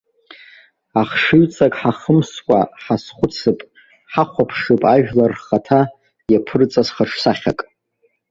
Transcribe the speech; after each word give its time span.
Ахшыҩҵак 1.01 1.73
ҳахымскәа, 1.81 2.59
ҳазхәыцып, 2.83 3.59
ҳахәаԥшып 4.11 4.81
ажәлар 4.93 5.31
рхаҭа 5.37 5.81
иаԥырҵаз 6.31 6.87
хаҿсахьак. 6.95 7.59